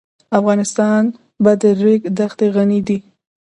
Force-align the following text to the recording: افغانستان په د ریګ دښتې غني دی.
افغانستان 0.39 1.03
په 1.43 1.51
د 1.61 1.63
ریګ 1.83 2.01
دښتې 2.17 2.47
غني 2.55 2.79
دی. 2.87 2.97